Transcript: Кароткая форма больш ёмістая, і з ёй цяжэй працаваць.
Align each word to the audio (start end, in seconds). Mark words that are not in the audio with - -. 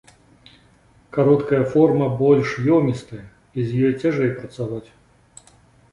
Кароткая 1.17 1.59
форма 1.75 2.07
больш 2.23 2.49
ёмістая, 2.77 3.23
і 3.57 3.67
з 3.69 3.85
ёй 3.91 3.95
цяжэй 4.01 4.35
працаваць. 4.39 4.87